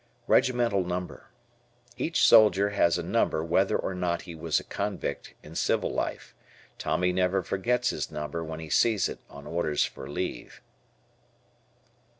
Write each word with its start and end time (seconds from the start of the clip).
Regimental 0.25 0.83
Number. 0.83 1.27
Each 1.95 2.23
soldier 2.25 2.71
has 2.71 2.97
a 2.97 3.03
number 3.03 3.43
whether 3.43 3.77
or 3.77 3.93
not 3.93 4.23
he 4.23 4.33
was 4.33 4.59
a 4.59 4.63
convict 4.63 5.35
in 5.43 5.53
civil 5.53 5.93
life. 5.93 6.33
Tommy 6.79 7.13
never 7.13 7.43
forgets 7.43 7.91
his 7.91 8.09
number 8.09 8.43
when 8.43 8.59
he 8.59 8.67
sees 8.71 9.07
it 9.07 9.19
on 9.29 9.45
"orders 9.45 9.85
for 9.85 10.09
leave." 10.09 10.59